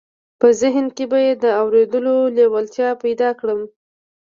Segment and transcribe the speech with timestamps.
[0.39, 3.61] په ذهن کې به یې د اورېدو لېوالتیا پیدا کړم